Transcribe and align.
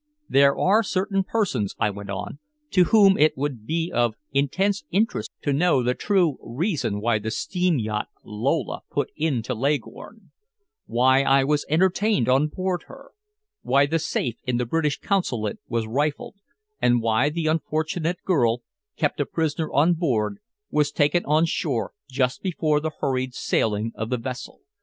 "There 0.27 0.57
are 0.57 0.81
certain 0.81 1.23
persons," 1.23 1.75
I 1.77 1.91
went 1.91 2.09
on, 2.09 2.39
"to 2.71 2.85
whom 2.85 3.19
it 3.19 3.37
would 3.37 3.67
be 3.67 3.91
of 3.93 4.15
intense 4.31 4.83
interest 4.89 5.29
to 5.43 5.53
know 5.53 5.83
the 5.83 5.93
true 5.93 6.39
reason 6.41 6.99
why 7.01 7.19
the 7.19 7.29
steam 7.29 7.77
yacht 7.77 8.07
Lola 8.23 8.81
put 8.89 9.11
into 9.15 9.53
Leghorn; 9.53 10.31
why 10.87 11.21
I 11.21 11.43
was 11.43 11.67
entertained 11.69 12.27
on 12.27 12.47
board 12.47 12.85
her; 12.87 13.11
why 13.61 13.85
the 13.85 13.99
safe 13.99 14.37
in 14.43 14.57
the 14.57 14.65
British 14.65 14.99
Consulate 14.99 15.59
was 15.67 15.85
rifled, 15.85 16.33
and 16.81 17.03
why 17.03 17.29
the 17.29 17.45
unfortunate 17.45 18.23
girl, 18.25 18.63
kept 18.97 19.19
a 19.21 19.25
prisoner 19.27 19.71
on 19.71 19.93
board, 19.93 20.39
was 20.71 20.91
taken 20.91 21.23
on 21.25 21.45
shore 21.45 21.93
just 22.09 22.41
before 22.41 22.79
the 22.79 22.89
hurried 23.01 23.35
sailing 23.35 23.91
of 23.93 24.09
the 24.09 24.17
vessel. 24.17 24.61